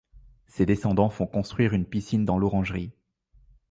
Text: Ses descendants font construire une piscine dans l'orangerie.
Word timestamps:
Ses 0.47 0.65
descendants 0.65 1.11
font 1.11 1.27
construire 1.27 1.73
une 1.73 1.85
piscine 1.85 2.25
dans 2.25 2.39
l'orangerie. 2.39 2.91